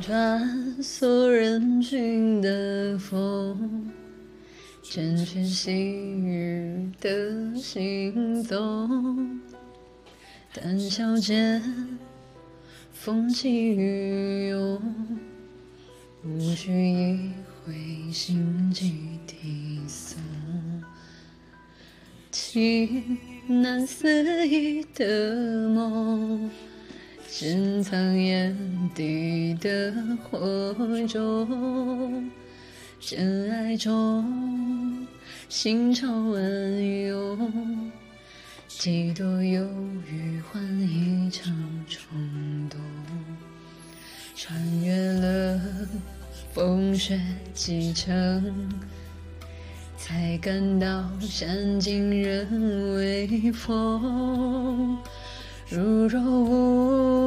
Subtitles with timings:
[0.00, 3.90] 穿梭人群的风，
[4.82, 9.40] 成全细雨的行踪。
[10.52, 11.62] 谈笑间，
[12.92, 14.82] 风起云涌，
[16.24, 17.30] 无需一
[17.64, 18.92] 回心悸
[19.26, 20.16] 啼诵。
[22.30, 26.50] 情难思议的梦。
[27.34, 28.54] 深藏眼
[28.94, 29.90] 底的
[30.22, 30.76] 火
[31.08, 32.30] 种，
[33.00, 35.06] 真爱中
[35.48, 37.90] 心潮暗涌，
[38.68, 39.64] 几多犹
[40.10, 41.50] 豫换一场
[41.88, 42.78] 冲动，
[44.36, 45.58] 穿越了
[46.52, 47.18] 风雪
[47.54, 48.70] 几程，
[49.96, 54.98] 才感到山尽人未逢。
[55.68, 57.21] 如若无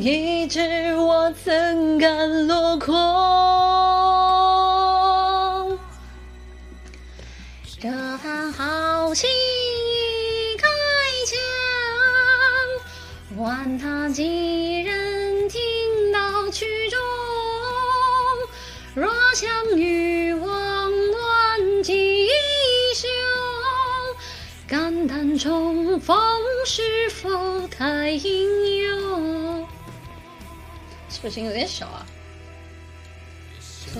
[0.00, 2.94] 一掷，我怎敢落空？
[7.80, 7.88] 这
[8.18, 10.66] 番豪情已开
[11.26, 11.38] 腔，
[13.36, 15.60] 管他几人听
[16.12, 16.98] 到曲终。
[18.94, 22.26] 若相遇望断机。
[24.68, 26.18] 肝胆重逢
[26.64, 29.65] 是否太英勇？
[31.16, 32.06] 是不是有点小啊？
[33.58, 33.98] 笑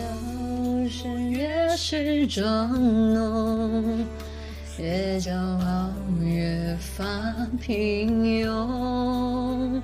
[0.91, 2.71] 声越是装
[3.15, 4.05] 浓，
[4.79, 7.07] 越骄傲越发
[7.59, 9.81] 平庸。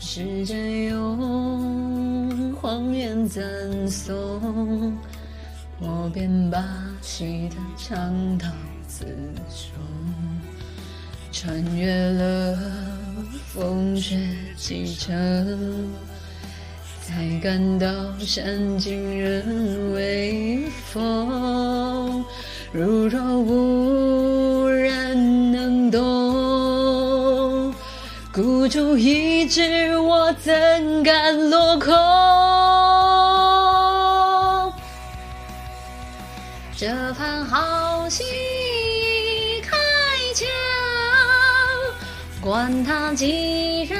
[0.00, 3.42] 时间用谎言赞
[3.86, 4.96] 颂，
[5.78, 6.64] 我便霸
[7.02, 8.48] 气的唱到
[8.88, 9.04] 自
[9.50, 9.72] 首。
[11.30, 12.58] 穿越了
[13.52, 14.18] 风雪
[14.56, 15.90] 几程，
[17.10, 17.88] 才感到
[18.20, 20.62] 山尽人未
[20.92, 22.24] 逢。
[22.70, 27.74] 如若无人能懂，
[28.32, 31.92] 孤注一掷，我怎敢落空？
[36.76, 38.22] 这番好戏
[39.62, 39.76] 开
[40.32, 40.46] 腔。
[42.40, 43.98] 管他几人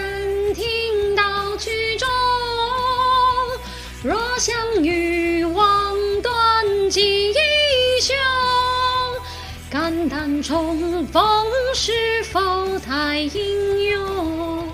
[4.41, 7.31] 相遇望断机
[8.01, 8.17] 胸，
[9.71, 11.23] 肝胆重逢
[11.75, 14.73] 是否太英勇？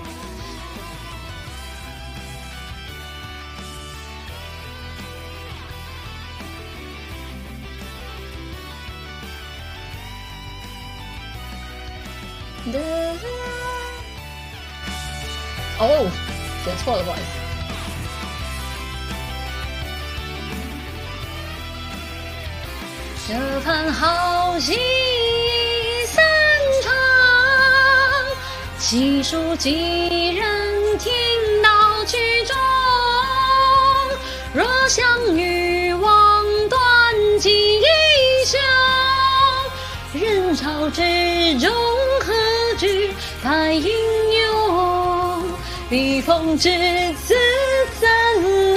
[15.77, 16.09] 哦，
[16.63, 17.46] 写错了，不好意思。
[23.27, 24.79] 这番好戏
[26.05, 26.23] 散
[26.81, 26.93] 场，
[28.79, 31.11] 细数几人听
[31.61, 32.55] 到曲终。
[34.53, 36.79] 若相遇望断
[37.37, 37.81] 机
[38.45, 38.57] 休，
[40.13, 41.01] 人潮之
[41.59, 41.69] 中
[42.21, 42.33] 何
[42.77, 43.11] 惧
[43.43, 43.91] 太英
[44.31, 45.43] 勇？
[45.89, 46.69] 笔锋至
[47.25, 47.35] 此，
[47.99, 48.76] 怎能？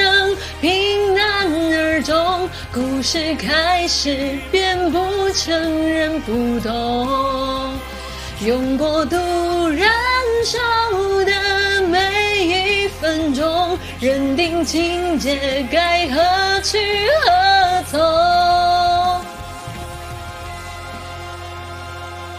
[2.72, 7.78] 故事开始，便不承认不懂。
[8.44, 9.16] 用过度
[9.68, 9.90] 燃
[10.44, 10.58] 烧
[11.24, 16.78] 的每一分钟，认定情节该何去
[17.26, 18.59] 何从？